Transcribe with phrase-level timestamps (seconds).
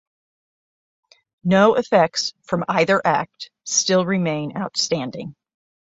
[1.43, 5.35] No effects from either Act still remain outstanding.